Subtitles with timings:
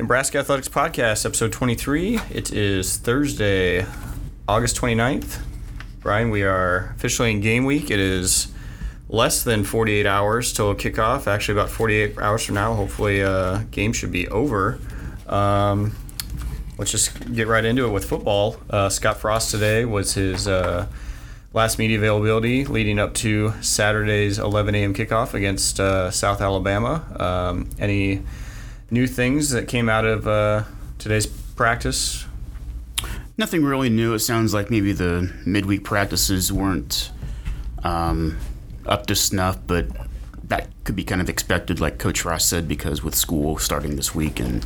[0.00, 2.18] Nebraska Athletics Podcast, episode 23.
[2.30, 3.84] It is Thursday,
[4.48, 5.42] August 29th.
[6.00, 7.90] Brian, we are officially in game week.
[7.90, 8.50] It is
[9.10, 11.26] less than 48 hours till kickoff.
[11.26, 12.72] Actually, about 48 hours from now.
[12.72, 14.78] Hopefully, uh, game should be over.
[15.26, 15.94] Um,
[16.78, 18.56] let's just get right into it with football.
[18.70, 20.86] Uh, Scott Frost today was his uh,
[21.52, 24.94] last media availability leading up to Saturday's 11 a.m.
[24.94, 27.04] kickoff against uh, South Alabama.
[27.20, 28.22] Um, any
[28.90, 30.64] new things that came out of uh,
[30.98, 32.26] today's practice?
[33.38, 34.14] Nothing really new.
[34.14, 37.10] It sounds like maybe the midweek practices weren't
[37.82, 38.38] um,
[38.86, 39.86] up to snuff, but
[40.44, 44.14] that could be kind of expected, like Coach Ross said, because with school starting this
[44.14, 44.62] week and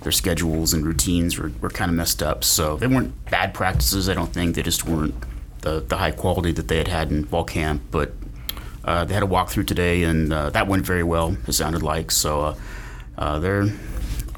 [0.00, 2.42] their schedules and routines were, were kind of messed up.
[2.42, 4.56] So they weren't bad practices, I don't think.
[4.56, 5.14] They just weren't
[5.60, 7.82] the, the high quality that they had had in fall camp.
[7.90, 8.12] But
[8.82, 12.10] uh, they had a walkthrough today, and uh, that went very well, it sounded like.
[12.10, 12.54] So uh,
[13.20, 13.66] uh, they're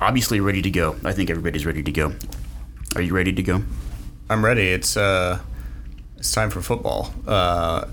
[0.00, 0.96] obviously ready to go.
[1.04, 2.12] I think everybody's ready to go.
[2.96, 3.62] Are you ready to go?
[4.28, 4.68] I'm ready.
[4.68, 5.38] It's uh,
[6.18, 7.14] it's time for football.
[7.26, 7.86] Uh,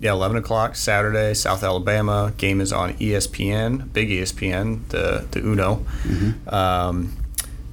[0.00, 2.32] yeah, 11 o'clock Saturday, South Alabama.
[2.36, 5.76] Game is on ESPN, big ESPN, the the Uno.
[6.02, 6.54] Mm-hmm.
[6.54, 7.16] Um,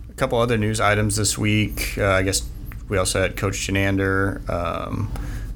[0.10, 1.96] a couple other news items this week.
[1.98, 2.48] Uh, I guess
[2.88, 5.12] we also had Coach Chinander, um,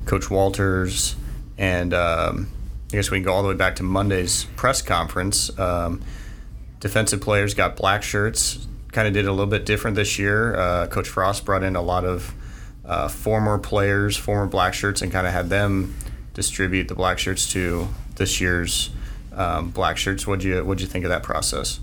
[0.05, 1.15] Coach Walters,
[1.57, 2.49] and um,
[2.91, 5.57] I guess we can go all the way back to Monday's press conference.
[5.57, 6.01] Um,
[6.79, 8.67] defensive players got black shirts.
[8.91, 10.55] Kind of did a little bit different this year.
[10.55, 12.33] Uh, Coach Frost brought in a lot of
[12.85, 15.95] uh, former players, former black shirts, and kind of had them
[16.33, 18.91] distribute the black shirts to this year's
[19.33, 20.25] um, black shirts.
[20.25, 21.79] What'd you What'd you think of that process?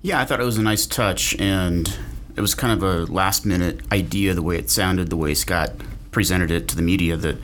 [0.00, 1.98] Yeah, I thought it was a nice touch, and
[2.36, 5.72] it was kind of a last minute idea the way it sounded, the way Scott
[6.12, 7.16] presented it to the media.
[7.16, 7.36] That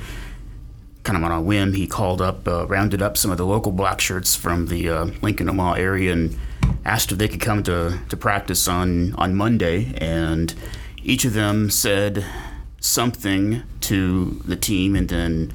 [1.02, 3.72] kind of on a whim, he called up, uh, rounded up some of the local
[3.72, 6.38] black shirts from the uh, Lincoln Omaha area, and
[6.84, 10.54] asked if they could come to, to practice on, on Monday, and
[11.02, 12.24] each of them said
[12.80, 15.52] something to the team, and then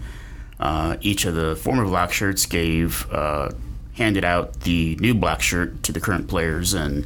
[0.60, 3.52] uh, each of the former black shirts gave uh,
[3.94, 7.06] handed out the new black shirt to the current players, and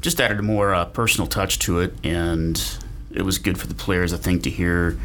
[0.00, 2.78] just added a more uh, personal touch to it, and
[3.14, 4.98] it was good for the players, I think, to hear,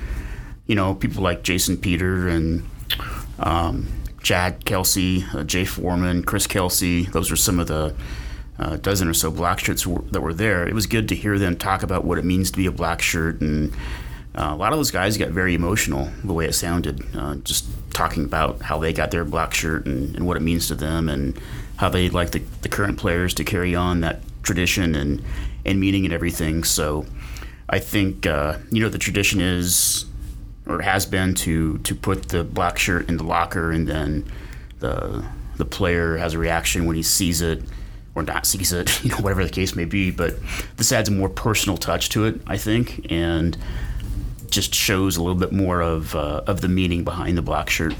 [0.66, 2.68] you know, people like Jason Peter and
[3.40, 3.88] um,
[4.24, 7.12] Chad Kelsay, uh, Jay Foreman, Chris Kelsay.
[7.12, 7.96] Those were some of the
[8.60, 10.68] uh, dozen or so black shirts that were there.
[10.68, 13.02] It was good to hear them talk about what it means to be a black
[13.02, 13.74] shirt, and
[14.36, 17.66] uh, a lot of those guys got very emotional the way it sounded, uh, just
[17.92, 21.10] talking about how they got their black shirt and, and what it means to them,
[21.10, 21.40] and
[21.78, 25.24] how they'd like the, the current players to carry on that tradition and
[25.66, 26.64] and meaning and everything.
[26.64, 27.06] So,
[27.70, 30.06] I think uh, you know the tradition is
[30.66, 34.26] or has been to to put the black shirt in the locker, and then
[34.80, 35.24] the
[35.58, 37.64] the player has a reaction when he sees it
[38.18, 40.12] or not sees it, you know, whatever the case may be.
[40.12, 40.36] But
[40.78, 43.56] this adds a more personal touch to it, I think, and
[44.50, 47.94] just shows a little bit more of uh, of the meaning behind the black shirt.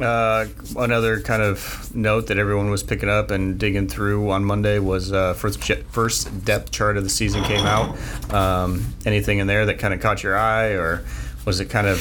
[0.00, 0.46] Uh,
[0.76, 5.12] another kind of note that everyone was picking up and digging through on Monday was
[5.12, 7.98] uh, first first depth chart of the season came out.
[8.32, 11.04] Um, anything in there that kind of caught your eye, or
[11.44, 12.00] was it kind of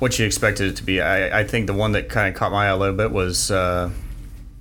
[0.00, 1.00] what you expected it to be?
[1.00, 3.50] I, I think the one that kind of caught my eye a little bit was
[3.50, 3.90] uh,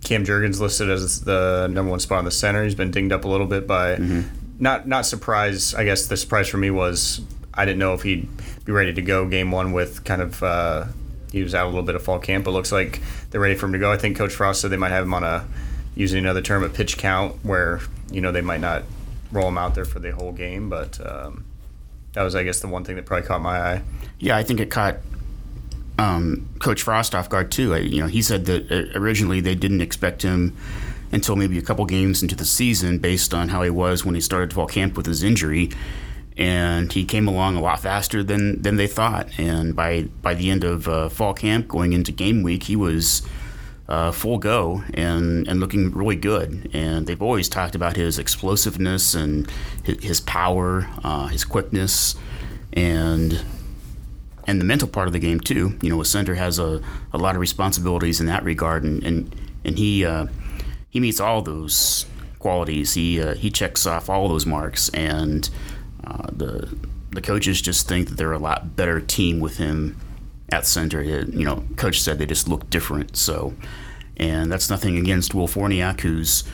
[0.08, 2.64] Cam Jurgens listed as the number one spot in the center.
[2.64, 4.22] He's been dinged up a little bit by mm-hmm.
[4.58, 5.76] not not surprise.
[5.76, 7.22] I guess the surprise for me was
[7.54, 8.30] I didn't know if he'd
[8.64, 10.86] be ready to go game one with kind of uh,
[11.32, 13.66] he was out a little bit of fall camp, but looks like they're ready for
[13.66, 13.92] him to go.
[13.92, 15.46] I think Coach Frost said they might have him on a
[15.94, 18.84] using another term a pitch count where you know they might not
[19.32, 21.44] roll him out there for the whole game, but um,
[22.14, 23.82] that was I guess the one thing that probably caught my eye.
[24.20, 24.98] Yeah, I think it caught
[25.98, 27.74] um, Coach Frost off guard too.
[27.74, 30.56] I, you know, he said that uh, originally they didn't expect him
[31.12, 34.22] until maybe a couple games into the season, based on how he was when he
[34.22, 35.72] started fall camp with his injury,
[36.36, 39.28] and he came along a lot faster than than they thought.
[39.40, 43.22] And by by the end of uh, fall camp, going into game week, he was.
[43.90, 46.70] Uh, full go and, and looking really good.
[46.74, 49.50] And they've always talked about his explosiveness and
[49.84, 52.18] his, his power, uh, his quickness,
[52.74, 53.42] and
[54.48, 55.78] and the mental part of the game too.
[55.82, 56.82] You know, a center has a,
[57.14, 60.28] a lot of responsibilities in that regard, and and, and he uh,
[60.90, 62.06] he meets all those
[62.40, 62.94] qualities.
[62.94, 65.50] He uh, he checks off all those marks, and
[66.06, 66.76] uh, the
[67.12, 69.98] the coaches just think that they're a lot better team with him
[70.50, 71.04] at center.
[71.04, 73.18] You know, coach said they just look different.
[73.18, 73.54] So,
[74.16, 76.46] and that's nothing against Will Farniok, who's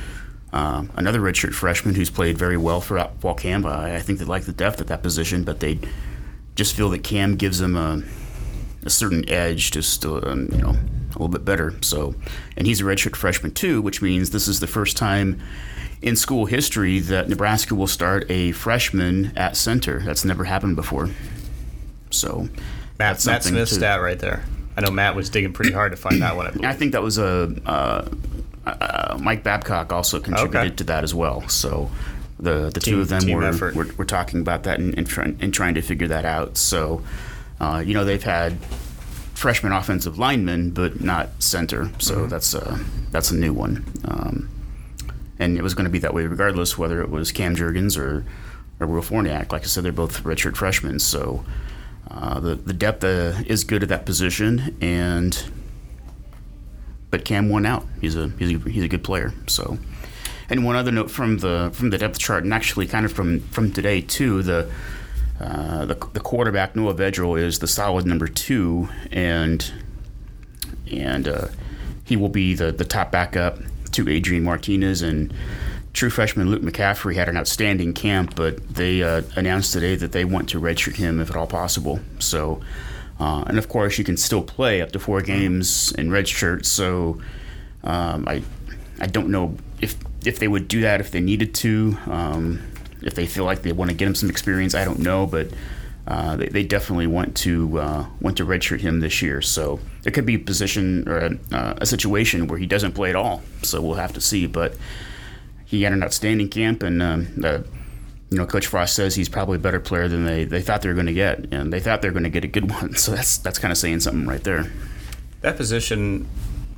[0.52, 2.98] uh, another redshirt freshman who's played very well for
[3.38, 3.66] camp.
[3.66, 5.80] I think they like the depth at that position, but they
[6.56, 8.04] just feel that Cam gives him a,
[8.84, 11.74] a certain edge, just uh, you know, a little bit better.
[11.82, 12.16] So,
[12.58, 15.42] and he's a redshirt freshman too, which means this is the first time
[16.02, 20.00] in school history that Nebraska will start a freshman at center.
[20.00, 21.10] That's never happened before.
[22.10, 22.50] So,
[23.00, 24.44] Matt, Matt Smith's to, stat right there.
[24.76, 26.66] I know Matt was digging pretty hard to find that one.
[26.66, 28.10] I, I think that was a uh,
[28.66, 30.76] uh, Mike Babcock also contributed okay.
[30.76, 31.48] to that as well.
[31.48, 31.90] So
[32.44, 35.26] the the team, two of them were, were, were talking about that and, and, try,
[35.40, 36.58] and, trying to figure that out.
[36.58, 37.04] So
[37.60, 38.58] uh, you know they've had
[39.34, 41.90] freshman offensive linemen, but not center.
[42.00, 42.28] So mm-hmm.
[42.30, 42.80] that's a
[43.12, 43.86] that's a new one.
[44.06, 44.50] Um,
[45.40, 48.26] and it was going to be that way regardless whether it was Cam Jurgens or
[48.80, 49.52] or Will Farniok.
[49.52, 51.00] Like I said, they're both redshirt freshmen.
[51.00, 51.44] So
[52.10, 55.44] uh, the the depth uh, is good at that position, and
[57.10, 57.86] but Cam won out.
[58.02, 59.34] He's a he's a, he's a good player.
[59.48, 59.78] So,
[60.50, 63.40] and one other note from the from the depth chart, and actually kind of from
[63.40, 64.70] from today too, the
[65.40, 69.72] uh, the, the quarterback Noah Vedral is the solid number two, and
[70.92, 71.48] and uh,
[72.06, 73.60] he will be the the top backup
[73.92, 75.34] to Adrian Martinez and
[75.94, 80.26] true freshman Luke McCaffrey had an outstanding camp, but they uh, announced today that they
[80.26, 82.00] want to redshirt him if at all possible.
[82.20, 82.62] So,
[83.20, 86.66] uh, and of course, you can still play up to four games in redshirt.
[86.66, 87.22] So,
[87.84, 88.44] um, I
[89.00, 91.98] I don't know if if they would do that if they needed to.
[92.08, 92.62] Um,
[93.02, 95.50] if they feel like they want to get him some experience, I don't know, but.
[96.06, 99.42] Uh, they, they, definitely want to uh, want to redshirt him this year.
[99.42, 103.10] So there could be a position or a, uh, a situation where he doesn't play
[103.10, 103.42] at all.
[103.62, 104.46] So we'll have to see.
[104.46, 104.76] But
[105.64, 107.28] he had an outstanding camp, and um,
[108.34, 110.88] you know, Coach Frost says he's probably a better player than they, they thought they
[110.88, 112.96] were going to get, and they thought they were going to get a good one.
[112.96, 114.72] So that's that's kind of saying something right there.
[115.42, 116.28] That position,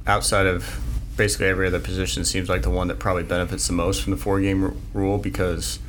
[0.06, 0.82] outside of
[1.18, 4.18] basically every other position, seems like the one that probably benefits the most from the
[4.18, 5.80] four game r- rule because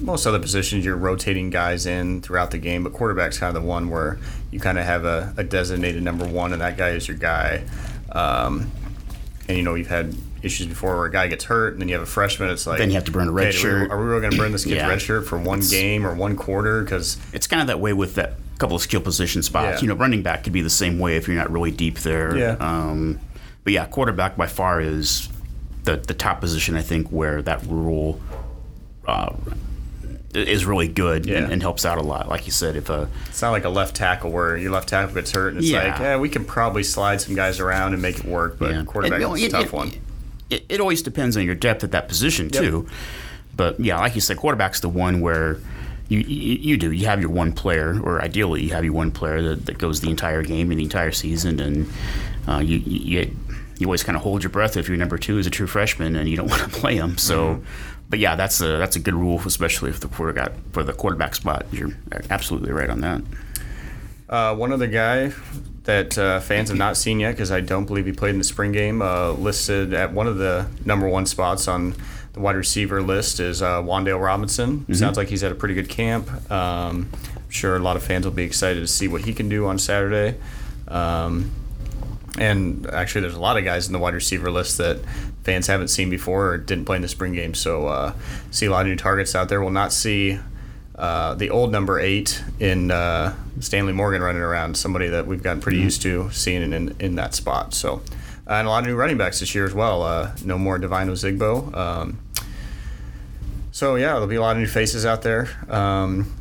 [0.00, 3.68] most other positions you're rotating guys in throughout the game, but quarterback's kind of the
[3.68, 4.18] one where
[4.50, 7.64] you kind of have a, a designated number one, and that guy is your guy.
[8.12, 8.70] Um,
[9.48, 11.94] and you know you've had issues before where a guy gets hurt and then you
[11.94, 12.50] have a freshman.
[12.50, 13.90] It's like then you have to burn a red shirt.
[13.90, 14.88] Are we, really going to burn this kid's yeah.
[14.88, 16.82] red shirt for one it's, game or one quarter?
[16.82, 19.78] Because it's kind of that way with that couple of skill position spots.
[19.78, 19.82] Yeah.
[19.82, 22.36] You know, running back could be the same way if you're not really deep there.
[22.36, 22.56] Yeah.
[22.60, 23.20] Um,
[23.64, 25.28] but yeah, quarterback by far is
[25.84, 26.76] the the top position.
[26.76, 28.20] I think where that rule.
[29.06, 29.34] Uh,
[30.32, 31.36] is really good yeah.
[31.36, 32.28] and, and, helps out a lot.
[32.28, 35.14] Like you said, if a it's not like a left tackle where your left tackle
[35.14, 35.90] gets hurt and it's yeah.
[35.90, 38.82] like, yeah, we can probably slide some guys around and make it work, but yeah.
[38.84, 39.92] quarterback is a tough it, one
[40.50, 42.86] it, it always depends on your depth at that position too.
[42.86, 42.96] Yep.
[43.56, 45.58] But yeah, like you said, quarterback's the one where
[46.08, 49.10] you, you, you do you have your one player, or ideally you have your one
[49.10, 51.92] player that, that goes the entire game and the entire season, and
[52.48, 53.36] uh, you, you
[53.78, 56.16] you always kind of hold your breath if your number two is a true freshman
[56.16, 57.18] and you don't want to play him.
[57.18, 57.64] So, mm-hmm.
[58.08, 61.34] but yeah, that's a that's a good rule, especially if the quarterback for the quarterback
[61.34, 61.66] spot.
[61.72, 61.90] You're
[62.30, 63.22] absolutely right on that.
[64.28, 65.32] Uh, one other guy
[65.84, 68.44] that uh, fans have not seen yet because I don't believe he played in the
[68.44, 69.02] spring game.
[69.02, 71.94] Uh, listed at one of the number one spots on
[72.32, 74.80] the wide receiver list is uh, Wan'Dale Robinson.
[74.80, 74.94] Mm-hmm.
[74.94, 76.28] Sounds like he's had a pretty good camp.
[76.50, 79.48] Um, I'm sure a lot of fans will be excited to see what he can
[79.48, 80.38] do on Saturday.
[80.88, 81.52] Um,
[82.38, 85.00] and actually, there's a lot of guys in the wide receiver list that
[85.44, 87.54] fans haven't seen before or didn't play in the spring game.
[87.54, 88.14] So, uh,
[88.50, 89.60] see a lot of new targets out there.
[89.60, 90.38] We'll not see
[90.96, 95.60] uh, the old number eight in uh, Stanley Morgan running around, somebody that we've gotten
[95.60, 95.84] pretty mm-hmm.
[95.84, 97.74] used to seeing in, in that spot.
[97.74, 98.02] So,
[98.46, 100.02] uh, and a lot of new running backs this year as well.
[100.02, 101.74] Uh, no more Devine Ozigbo.
[101.74, 102.18] Um,
[103.72, 105.48] so yeah, there'll be a lot of new faces out there.
[105.68, 106.32] Um,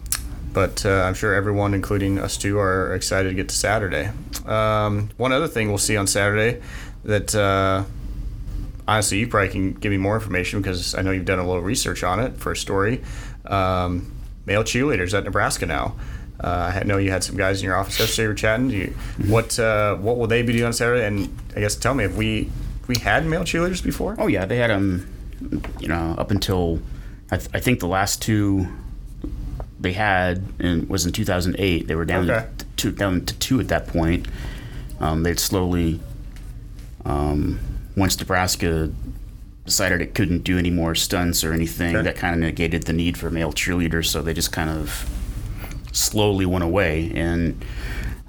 [0.54, 4.12] but uh, I'm sure everyone, including us two, are excited to get to Saturday.
[4.46, 6.62] Um, one other thing we'll see on Saturday
[7.04, 7.84] that uh,
[8.88, 11.62] honestly you probably can give me more information because I know you've done a little
[11.62, 13.04] research on it for a story.
[13.46, 14.12] Um,
[14.46, 15.96] male cheerleaders at Nebraska now.
[16.40, 18.28] Uh, I know you had some guys in your office yesterday.
[18.28, 18.70] were chatting.
[18.70, 19.32] You, mm-hmm.
[19.32, 21.06] what uh, what will they be doing on Saturday?
[21.06, 22.52] And I guess tell me, if we
[22.88, 24.16] we had male cheerleaders before?
[24.20, 25.10] Oh yeah, they had them.
[25.80, 26.80] You know, up until
[27.32, 28.68] I, th- I think the last two
[29.84, 31.88] they had and was in 2008.
[31.88, 32.48] They were down okay.
[32.58, 34.26] to two, down to two at that point.
[35.00, 36.00] Um, they'd slowly
[37.06, 37.60] um,
[37.96, 38.92] once Nebraska
[39.66, 41.96] decided it couldn't do any more stunts or anything.
[41.96, 42.04] Okay.
[42.04, 45.10] That kind of negated the need for male cheerleaders, so they just kind of
[45.92, 47.12] slowly went away.
[47.14, 47.64] And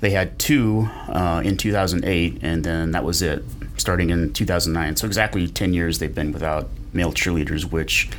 [0.01, 3.45] they had two uh, in 2008, and then that was it,
[3.77, 4.97] starting in 2009.
[4.97, 8.11] So exactly 10 years they've been without male cheerleaders, which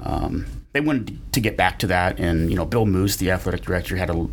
[0.00, 2.18] um, they wanted to get back to that.
[2.18, 4.28] And you know, Bill Moos, the athletic director, had a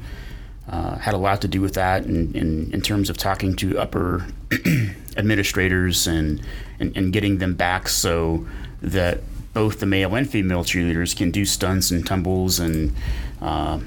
[0.69, 3.79] uh, had a lot to do with that in, in, in terms of talking to
[3.79, 4.27] upper
[5.17, 6.39] administrators and,
[6.79, 8.45] and, and, getting them back so
[8.79, 9.19] that
[9.51, 12.93] both the male and female cheerleaders can do stunts and tumbles and
[13.41, 13.79] uh,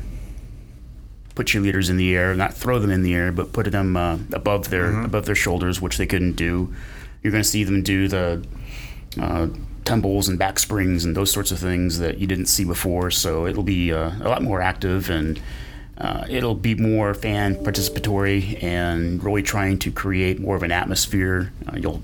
[1.36, 4.18] put cheerleaders in the air, not throw them in the air, but put them uh,
[4.32, 5.04] above their mm-hmm.
[5.04, 6.74] above their shoulders, which they couldn't do.
[7.22, 8.44] You're going to see them do the
[9.20, 9.48] uh,
[9.84, 13.10] tumbles and back springs and those sorts of things that you didn't see before.
[13.10, 15.40] So it'll be uh, a lot more active and
[15.98, 21.52] uh, it'll be more fan participatory and really trying to create more of an atmosphere.
[21.76, 22.02] You'll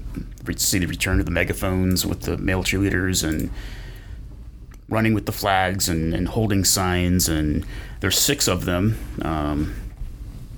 [0.56, 3.50] see the return of the megaphones with the male cheerleaders and
[4.88, 7.28] running with the flags and, and holding signs.
[7.28, 7.66] And
[8.00, 8.98] there's six of them.
[9.22, 9.74] Um,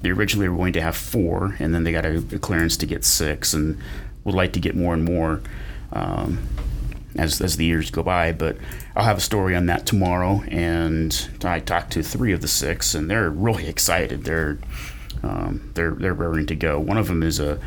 [0.03, 2.87] they originally were going to have four, and then they got a, a clearance to
[2.87, 3.79] get six, and
[4.25, 5.43] would like to get more and more.
[5.93, 6.49] Um,
[7.17, 8.33] as, as the years go by.
[8.33, 8.57] But
[8.95, 10.43] I'll have a story on that tomorrow.
[10.49, 14.25] And I talked to three of the six, and they're really excited.
[14.25, 14.59] They're
[15.23, 16.79] um, they're they're raring to go.
[16.79, 17.61] One of them is a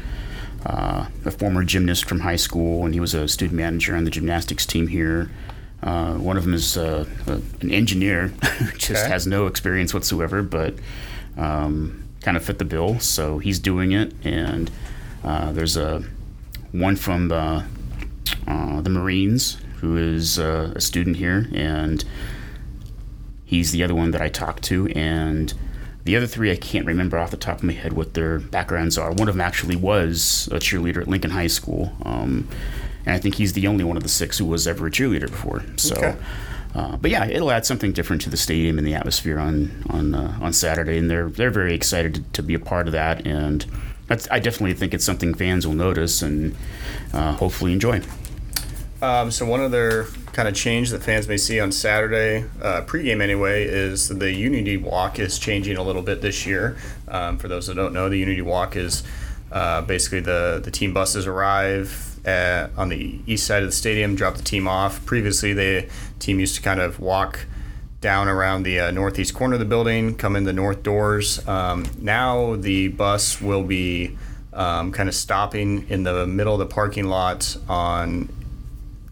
[0.65, 4.12] uh, a former gymnast from high school, and he was a student manager on the
[4.12, 5.30] gymnastics team here.
[5.82, 8.34] Uh, one of them is uh, a, an engineer,
[8.77, 9.10] just okay.
[9.10, 10.75] has no experience whatsoever, but
[11.36, 12.98] um, kind of fit the bill.
[13.00, 14.72] So he's doing it, and
[15.25, 16.01] uh, there's a
[16.72, 17.65] one from the
[18.48, 22.04] uh, the Marines, who is uh, a student here, and
[23.46, 24.88] he's the other one that I talked to.
[24.90, 25.54] And
[26.04, 28.98] the other three, I can't remember off the top of my head what their backgrounds
[28.98, 29.12] are.
[29.12, 32.48] One of them actually was a cheerleader at Lincoln High School, um,
[33.06, 35.30] and I think he's the only one of the six who was ever a cheerleader
[35.30, 35.64] before.
[35.78, 35.96] So.
[35.96, 36.16] Okay.
[36.76, 40.16] Uh, but yeah, it'll add something different to the stadium and the atmosphere on on
[40.16, 43.28] uh, on Saturday, and they're they're very excited to, to be a part of that.
[43.28, 43.64] And
[44.10, 46.56] I definitely think it's something fans will notice and
[47.14, 48.02] uh, hopefully enjoy.
[49.03, 53.22] Um, so one other kind of change that fans may see on Saturday, uh, pregame
[53.22, 56.77] anyway, is the Unity Walk is changing a little bit this year.
[57.10, 59.03] Um, for those that don't know, the Unity Walk is
[59.51, 64.15] uh, basically the the team buses arrive at, on the east side of the stadium,
[64.15, 65.05] drop the team off.
[65.05, 65.86] Previously, the
[66.19, 67.45] team used to kind of walk
[68.00, 71.45] down around the uh, northeast corner of the building, come in the north doors.
[71.45, 74.17] Um, now the bus will be
[74.53, 78.29] um, kind of stopping in the middle of the parking lot on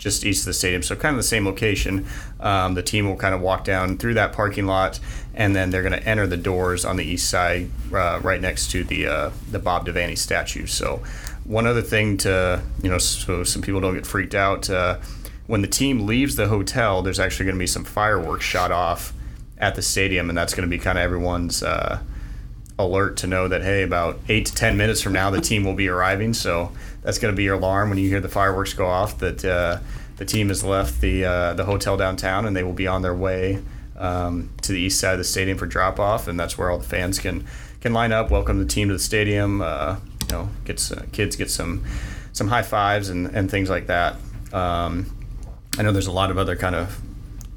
[0.02, 0.82] just east of the stadium.
[0.82, 2.08] So kind of the same location.
[2.40, 5.00] Um, the team will kind of walk down through that parking lot,
[5.36, 8.72] and then they're going to enter the doors on the east side, uh, right next
[8.72, 10.66] to the uh, the Bob Devaney statue.
[10.66, 11.04] So
[11.46, 14.70] one other thing to you know, so some people don't get freaked out.
[14.70, 14.98] Uh,
[15.46, 19.14] when the team leaves the hotel, there's actually going to be some fireworks shot off
[19.60, 22.00] at the stadium, and that's going to be kind of everyone's uh,
[22.80, 25.76] alert to know that hey, about eight to ten minutes from now, the team will
[25.76, 26.34] be arriving.
[26.34, 26.72] So
[27.04, 29.80] that's going to be your alarm when you hear the fireworks go off that uh,
[30.18, 33.16] the team has left the uh, the hotel downtown and they will be on their
[33.16, 33.62] way
[33.98, 36.78] um, to the east side of the stadium for drop off, and that's where all
[36.78, 37.46] the fans can
[37.80, 39.62] can line up, welcome the team to the stadium.
[39.62, 41.84] Uh, you know, get kids get some
[42.34, 44.16] some high fives and, and things like that.
[44.54, 45.06] Um,
[45.78, 47.00] I know there's a lot of other kind of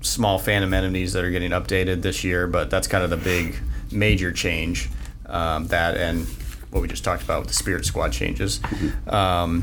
[0.00, 3.56] small fan amenities that are getting updated this year, but that's kind of the big
[3.90, 4.88] major change.
[5.26, 6.26] Um, that and
[6.74, 8.60] what we just talked about with the Spirit Squad changes.
[9.06, 9.62] Um,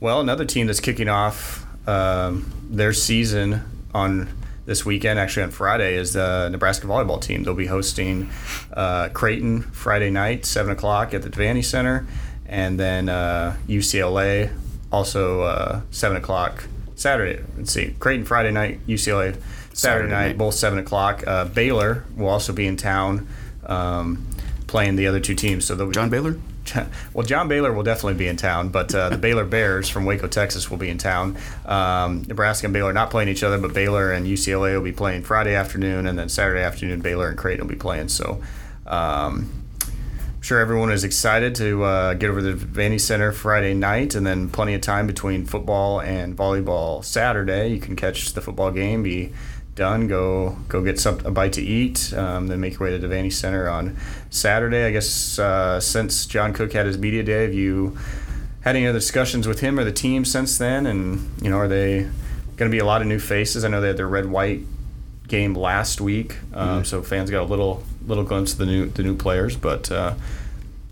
[0.00, 3.62] well, another team that's kicking off um, their season
[3.94, 7.42] on this weekend, actually on Friday, is the Nebraska volleyball team.
[7.42, 8.30] They'll be hosting
[8.72, 12.06] uh, Creighton Friday night, seven o'clock at the Devaney Center,
[12.46, 14.50] and then uh, UCLA
[14.90, 17.44] also uh, seven o'clock Saturday.
[17.58, 19.40] Let's see, Creighton Friday night, UCLA Saturday,
[19.74, 21.24] Saturday night, night, both seven o'clock.
[21.26, 23.28] Uh, Baylor will also be in town.
[23.66, 24.26] Um,
[24.66, 25.64] playing the other two teams.
[25.64, 26.38] So they'll be, John Baylor.
[27.14, 30.26] Well, John Baylor will definitely be in town, but uh, the Baylor Bears from Waco,
[30.26, 31.36] Texas, will be in town.
[31.64, 35.22] Um, Nebraska and Baylor not playing each other, but Baylor and UCLA will be playing
[35.22, 38.08] Friday afternoon, and then Saturday afternoon, Baylor and Creighton will be playing.
[38.08, 38.42] So.
[38.86, 39.50] Um,
[40.36, 44.14] I'm sure everyone is excited to uh, get over to the Vanny Center Friday night,
[44.14, 47.68] and then plenty of time between football and volleyball Saturday.
[47.68, 49.32] You can catch the football game, be
[49.76, 53.06] done, go go get some a bite to eat, um, then make your way to
[53.06, 53.96] Devaney Center on
[54.30, 54.84] Saturday.
[54.86, 57.96] I guess uh, since John Cook had his media day, have you
[58.62, 60.86] had any other discussions with him or the team since then?
[60.86, 62.02] And you know, are they
[62.56, 63.64] going to be a lot of new faces?
[63.64, 64.62] I know they had their red white
[65.28, 66.84] game last week, um, mm-hmm.
[66.84, 70.14] so fans got a little little glimpse of the new the new players, but uh,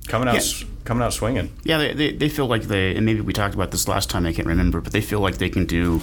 [0.06, 0.34] coming out.
[0.34, 0.68] Yeah.
[0.84, 1.50] Coming out swinging.
[1.64, 4.26] Yeah, they, they, they feel like they, and maybe we talked about this last time,
[4.26, 6.02] I can't remember, but they feel like they can do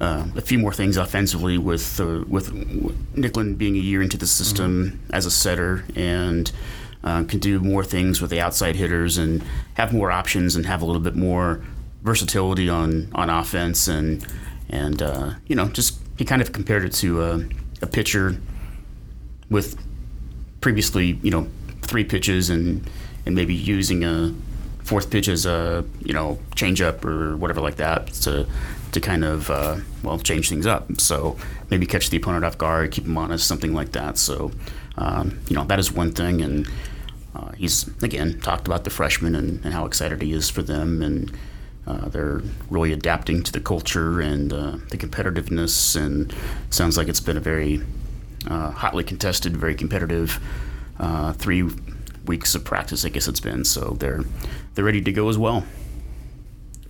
[0.00, 2.52] uh, a few more things offensively with uh, with
[3.14, 5.14] Nicklin being a year into the system mm-hmm.
[5.14, 6.52] as a setter and
[7.02, 9.42] uh, can do more things with the outside hitters and
[9.74, 11.62] have more options and have a little bit more
[12.02, 14.26] versatility on, on offense and
[14.68, 17.44] and uh, you know just he kind of compared it to a,
[17.82, 18.36] a pitcher
[19.48, 19.76] with
[20.60, 21.46] previously you know
[21.82, 22.88] three pitches and
[23.24, 24.34] and maybe using a
[24.82, 28.46] fourth pitch as a you know changeup or whatever like that to
[28.96, 31.00] to kind of uh, well change things up.
[31.00, 31.36] So
[31.70, 34.16] maybe catch the opponent off guard, keep them honest, something like that.
[34.16, 34.50] So
[34.96, 36.66] um, you know that is one thing, and
[37.34, 41.02] uh, he's again talked about the freshmen and, and, how excited he is for them,
[41.02, 41.30] and
[41.86, 46.34] uh, they're really adapting to the culture and uh, the competitiveness, and
[46.70, 47.82] sounds like it's been a very
[48.48, 50.40] uh, hotly contested, very competitive
[50.98, 51.68] uh, three
[52.24, 53.04] weeks of practice.
[53.04, 54.22] I guess it's been so they're
[54.74, 55.66] they're ready to go as well.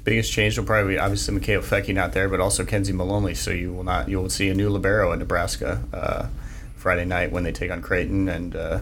[0.07, 3.35] Biggest change will probably be obviously Mikaela Foecke not there, but also Kenzie Maloney.
[3.35, 6.29] So you will not you will see a new libero in Nebraska uh,
[6.77, 8.79] Friday night when they take on Creighton, and uh,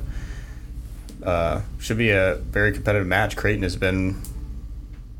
[1.25, 3.37] uh, should be a very competitive match.
[3.37, 4.21] Creighton has been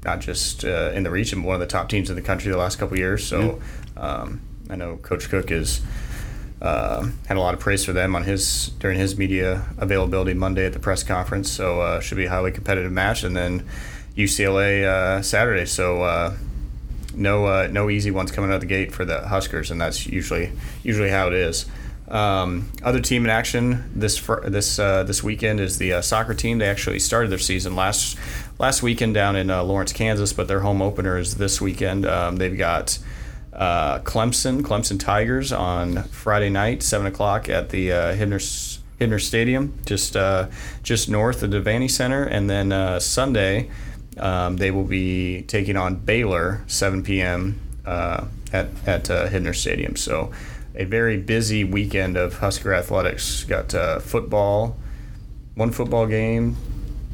[0.05, 2.53] not just uh, in the region, but one of the top teams in the country
[2.53, 3.27] the last couple years.
[3.27, 3.63] So
[3.97, 5.81] um, I know Coach Cook is
[6.61, 10.67] uh, had a lot of praise for them on his during his media availability Monday
[10.67, 11.51] at the press conference.
[11.51, 13.67] So uh, should be a highly competitive match, and then
[14.17, 15.67] UCLA uh, Saturday.
[15.67, 16.37] So uh,
[17.15, 20.53] no uh, no easy ones coming out the gate for the Huskers, and that's usually
[20.83, 21.67] usually how it is.
[22.07, 26.59] Um, other team in action this fr- this uh, this weekend is the soccer team.
[26.59, 28.19] They actually started their season last
[28.59, 32.07] last weekend down in Lawrence, Kansas, but their home opener is this weekend.
[32.07, 32.99] Um, they've got
[33.55, 38.41] uh, Clemson, Clemson Tigers on Friday night, seven o'clock at the uh, Hibner,
[39.01, 40.49] Hibner Stadium, just uh,
[40.83, 43.71] just north of the Devaney Center, and then uh, Sunday
[44.19, 47.61] um, they will be taking on Baylor, 7 p.m.
[47.85, 49.97] Uh, at at uh, Hibner Stadium.
[49.97, 50.31] So
[50.75, 53.45] a very busy weekend of Husker athletics.
[53.45, 54.77] Got uh, football,
[55.55, 56.57] one football game,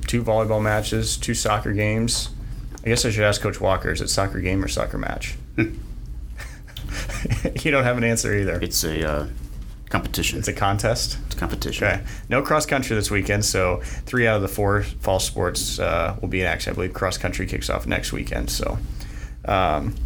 [0.06, 2.30] two volleyball matches, two soccer games.
[2.84, 5.36] I guess I should ask Coach Walker: Is it soccer game or soccer match?
[7.62, 8.58] you don't have an answer either.
[8.60, 9.26] It's a uh,
[9.90, 10.38] competition.
[10.38, 11.18] It's a contest.
[11.26, 11.86] It's a competition.
[11.86, 12.02] Okay.
[12.28, 16.28] No cross country this weekend, so three out of the four fall sports uh, will
[16.28, 16.72] be in action.
[16.72, 18.50] I believe cross country kicks off next weekend.
[18.50, 18.78] So,
[19.44, 19.96] um,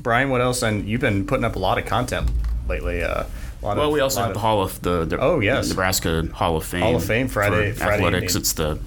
[0.00, 0.62] Brian, what else?
[0.62, 2.30] And you've been putting up a lot of content
[2.68, 3.02] lately.
[3.02, 3.24] Uh,
[3.60, 6.64] well, of, we also have the Hall of the, the oh yes Nebraska Hall of
[6.64, 6.82] Fame.
[6.82, 7.72] Hall of Fame Friday.
[7.72, 8.34] Friday athletics.
[8.34, 8.40] Evening.
[8.40, 8.78] It's the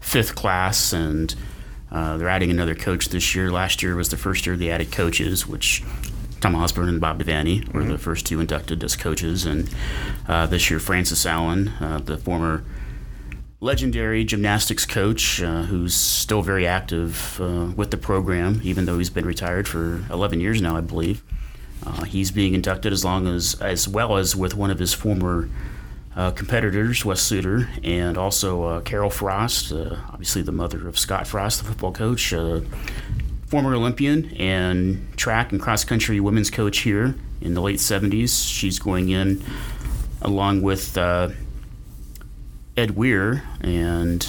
[0.00, 1.34] fifth class and.
[1.90, 3.52] Uh, they're adding another coach this year.
[3.52, 5.82] Last year was the first year they added coaches, which
[6.42, 7.92] Tom Osborne and Bob Devaney were mm-hmm.
[7.92, 9.70] the first two inducted as coaches, and
[10.26, 12.64] uh, this year Francis Allen, uh, the former
[13.60, 19.08] legendary gymnastics coach, uh, who's still very active uh, with the program, even though he's
[19.08, 21.22] been retired for 11 years now, I believe.
[21.86, 25.48] Uh, he's being inducted as long as as well as with one of his former
[26.16, 31.26] uh, competitors, Wes Suter, and also uh, Carol Frost, uh, obviously the mother of Scott
[31.26, 32.34] Frost, the football coach,
[33.52, 38.50] former Olympian and track and cross country women's coach here in the late 70s.
[38.50, 39.44] She's going in
[40.22, 41.28] along with uh,
[42.78, 44.26] Ed Weir and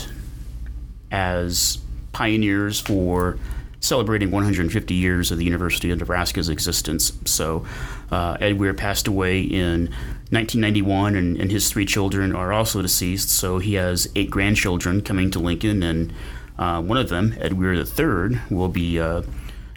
[1.10, 1.78] as
[2.12, 3.40] pioneers for
[3.80, 7.14] celebrating 150 years of the University of Nebraska's existence.
[7.24, 7.66] So
[8.12, 9.84] uh, Ed Weir passed away in
[10.32, 13.30] 1991, and, and, his three children are also deceased.
[13.30, 16.12] So he has eight grandchildren coming to Lincoln, and
[16.58, 19.24] uh, one of them, Ed Weir III, will be uh,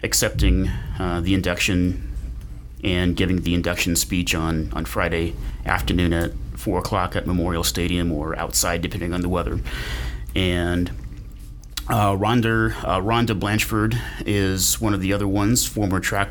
[0.03, 0.67] accepting
[0.99, 2.03] uh, the induction
[2.83, 5.33] and giving the induction speech on, on Friday
[5.65, 9.59] afternoon at 4 o'clock at Memorial Stadium or outside, depending on the weather.
[10.35, 10.91] And
[11.89, 16.29] uh, Rhonda, uh, Rhonda Blanford is one of the other ones, former track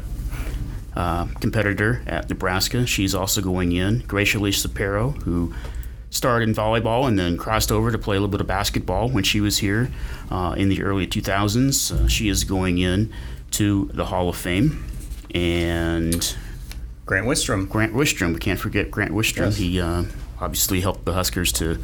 [0.94, 2.86] uh, competitor at Nebraska.
[2.86, 4.02] She's also going in.
[4.02, 5.54] Greichaly Cepero, who
[6.10, 9.24] started in volleyball and then crossed over to play a little bit of basketball when
[9.24, 9.90] she was here
[10.30, 11.92] uh, in the early 2000s.
[11.92, 13.12] Uh, she is going in
[13.52, 14.84] to the Hall of Fame.
[15.34, 16.36] And
[17.04, 17.68] Grant Wistrom.
[17.68, 18.32] Grant Wistrom.
[18.34, 19.46] We can't forget Grant Wistrom.
[19.46, 19.56] Yes.
[19.56, 20.04] He uh,
[20.40, 21.78] obviously helped the Huskers to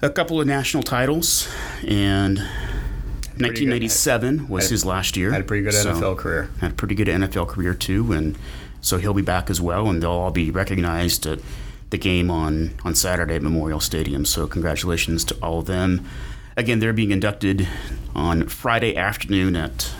[0.00, 1.48] a couple of national titles.
[1.86, 5.32] And 1997 good, was had, his last year.
[5.32, 6.50] Had a pretty good so NFL career.
[6.60, 8.12] Had a pretty good NFL career, too.
[8.12, 8.38] And
[8.80, 9.88] so he'll be back as well.
[9.88, 11.40] And they'll all be recognized at
[11.92, 14.24] the game on, on Saturday at Memorial Stadium.
[14.24, 16.04] So congratulations to all of them.
[16.56, 17.68] Again, they're being inducted
[18.16, 19.94] on Friday afternoon at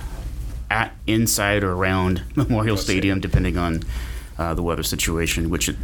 [0.71, 3.83] at inside or around Memorial Stadium, depending on
[4.39, 5.51] uh, the weather situation.
[5.51, 5.77] Which it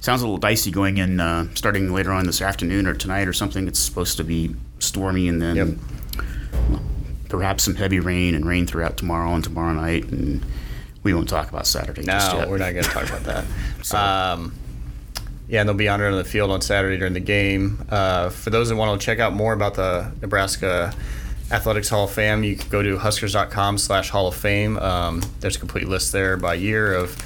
[0.00, 3.32] sounds a little dicey going in, uh, starting later on this afternoon or tonight or
[3.32, 3.66] something.
[3.66, 6.80] It's supposed to be stormy and then yep.
[7.30, 10.04] perhaps some heavy rain and rain throughout tomorrow and tomorrow night.
[10.04, 10.44] And
[11.02, 12.02] we won't talk about Saturday.
[12.02, 13.44] No, we're not going to talk about that.
[13.82, 14.52] so, um,
[15.48, 17.84] yeah, and they'll be honored on the field on Saturday during the game.
[17.88, 20.92] Uh, for those that want to check out more about the Nebraska
[21.50, 24.76] Athletics Hall of Fame, you can go to huskers.com slash Hall of Fame.
[24.78, 27.16] Um, there's a complete list there by year of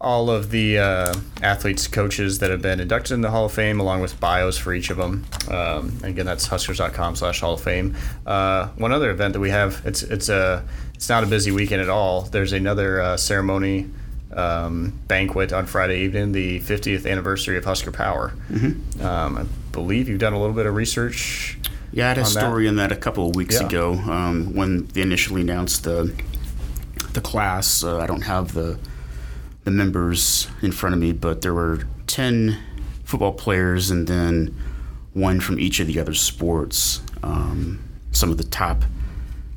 [0.00, 3.80] all of the uh, athletes, coaches that have been inducted in the Hall of Fame,
[3.80, 5.26] along with bios for each of them.
[5.50, 7.96] Um, again, that's huskers.com slash Hall of Fame.
[8.26, 11.80] Uh, one other event that we have, it's it's a it's not a busy weekend
[11.80, 12.22] at all.
[12.22, 13.90] There's another uh, ceremony
[14.32, 18.32] um, banquet on Friday evening, the 50th anniversary of Husker Power.
[18.50, 19.04] Mm-hmm.
[19.04, 21.58] Um, I believe you've done a little bit of research.
[21.92, 22.40] Yeah, I had a on that?
[22.40, 23.66] story on that a couple of weeks Yeah.
[23.66, 26.12] ago um, when they initially announced the
[27.14, 27.82] the class.
[27.82, 28.78] Uh, I don't have the
[29.64, 32.58] the members in front of me, but there were ten
[33.04, 34.54] football players and then
[35.14, 37.00] one from each of the other sports.
[37.22, 37.80] Um,
[38.12, 38.84] some of the top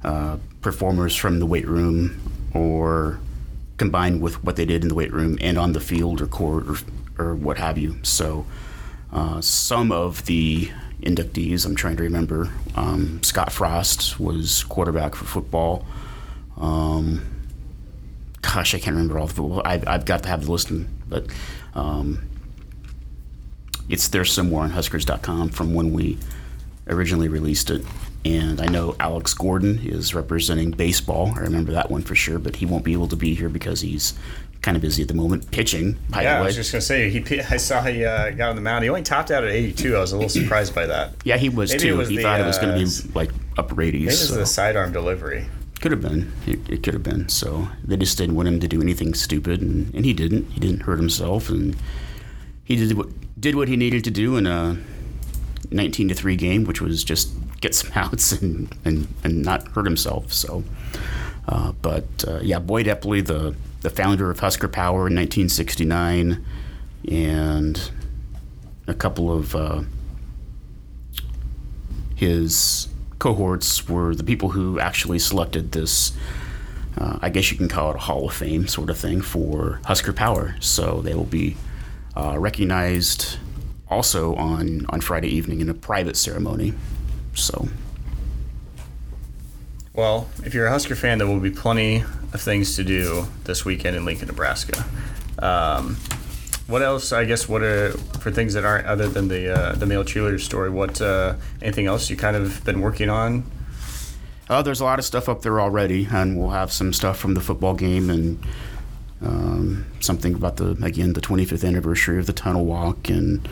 [0.04, 2.20] uh, performers from the weight room,
[2.54, 3.20] or
[3.82, 6.64] combined with what they did in the weight room and on the field or court
[6.68, 6.76] or,
[7.18, 7.98] or what have you.
[8.04, 8.46] So
[9.12, 10.70] uh, some of the
[11.02, 15.84] inductees, I'm trying to remember, um, Scott Frost was quarterback for football.
[16.58, 17.24] Um,
[18.44, 19.64] gosh, I can't remember all the football.
[19.66, 20.72] I've, I've got to have the list,
[21.10, 21.26] but
[21.74, 22.22] um,
[23.90, 26.20] it's there somewhere on Huskers.com from when we
[26.86, 27.84] originally released it.
[28.24, 31.32] And I know Alex Gordon is representing baseball.
[31.36, 33.82] I remember that one for sure, but he won't be able to be here because
[33.82, 34.14] he's
[34.62, 35.98] kind of busy at the moment pitching.
[36.10, 37.42] By Yeah, the I was just gonna say he.
[37.42, 38.84] I saw he uh, got on the mound.
[38.84, 39.96] He only topped out at 82.
[39.96, 41.14] I was a little surprised by that.
[41.24, 41.98] yeah, he was Maybe too.
[41.98, 43.92] was he the, thought it was going uh, to be like upper 80s.
[43.92, 45.48] Maybe it was so- the sidearm delivery.
[45.80, 46.32] Could have been.
[46.46, 47.28] It, it could have been.
[47.28, 50.52] So they just didn't want him to do anything stupid, and, and he didn't.
[50.52, 51.76] He didn't hurt himself, and
[52.64, 53.08] he did what
[53.42, 54.78] did what he needed to do in a
[55.72, 59.86] 19 to three game, which was just get some outs and and, and not hurt
[59.86, 60.34] himself.
[60.34, 60.64] So,
[61.48, 66.44] uh, but uh, yeah, Boyd Epley, the the founder of Husker Power in 1969,
[67.10, 67.92] and
[68.88, 69.82] a couple of uh,
[72.16, 76.12] his cohorts were the people who actually selected this.
[76.98, 79.80] Uh, I guess you can call it a Hall of Fame sort of thing for
[79.86, 80.56] Husker Power.
[80.60, 81.56] So they will be
[82.16, 83.38] uh, recognized
[83.90, 86.74] also on, on Friday evening in a private ceremony.
[87.34, 87.68] So
[89.94, 93.66] Well, if you're a Husker fan, there will be plenty of things to do this
[93.66, 94.86] weekend in Lincoln, Nebraska.
[95.40, 95.98] Um,
[96.68, 97.12] what else?
[97.12, 100.40] I guess what are for things that aren't other than the uh, the male cheerleader
[100.40, 100.70] story?
[100.70, 103.44] What uh, anything else you kind of been working on?
[104.50, 107.34] Uh, there's a lot of stuff up there already, and we'll have some stuff from
[107.34, 108.46] the football game and
[109.22, 113.48] um, something about the again the 25th anniversary of the tunnel walk and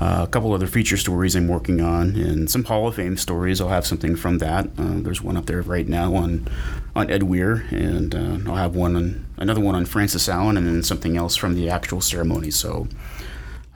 [0.00, 3.60] uh, a couple other feature stories I'm working on and some Hall of Fame stories.
[3.60, 4.66] I'll have something from that.
[4.78, 6.46] Uh, there's one up there right now on
[6.94, 10.66] on Ed Weir, and uh, I'll have one on another one on Francis Allen, and
[10.66, 12.50] then something else from the actual ceremony.
[12.50, 12.86] So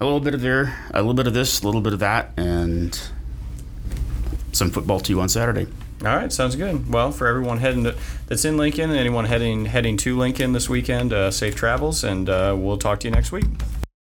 [0.00, 2.32] a little bit of there, a little bit of this, a little bit of that,
[2.37, 3.00] and
[4.52, 5.66] some football too on Saturday.
[6.02, 6.92] All right, sounds good.
[6.92, 10.68] Well, for everyone heading to, that's in Lincoln, and anyone heading heading to Lincoln this
[10.68, 13.46] weekend, uh, safe travels, and uh, we'll talk to you next week.